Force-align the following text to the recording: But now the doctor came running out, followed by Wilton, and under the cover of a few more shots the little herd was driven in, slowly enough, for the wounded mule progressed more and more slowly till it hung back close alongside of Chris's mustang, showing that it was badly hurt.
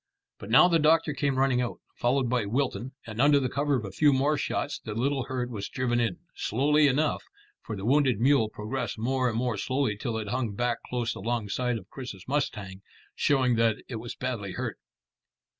But 0.39 0.49
now 0.49 0.67
the 0.67 0.79
doctor 0.79 1.13
came 1.13 1.37
running 1.37 1.61
out, 1.61 1.79
followed 1.93 2.27
by 2.27 2.47
Wilton, 2.47 2.93
and 3.05 3.21
under 3.21 3.39
the 3.39 3.51
cover 3.51 3.75
of 3.75 3.85
a 3.85 3.91
few 3.91 4.11
more 4.11 4.35
shots 4.35 4.79
the 4.79 4.95
little 4.95 5.25
herd 5.25 5.51
was 5.51 5.69
driven 5.69 5.99
in, 5.99 6.17
slowly 6.35 6.87
enough, 6.87 7.23
for 7.61 7.75
the 7.75 7.85
wounded 7.85 8.19
mule 8.19 8.49
progressed 8.49 8.97
more 8.97 9.29
and 9.29 9.37
more 9.37 9.57
slowly 9.59 9.95
till 9.95 10.17
it 10.17 10.29
hung 10.29 10.55
back 10.55 10.79
close 10.89 11.13
alongside 11.13 11.77
of 11.77 11.87
Chris's 11.91 12.27
mustang, 12.27 12.81
showing 13.13 13.57
that 13.57 13.75
it 13.87 13.97
was 13.97 14.15
badly 14.15 14.53
hurt. 14.53 14.79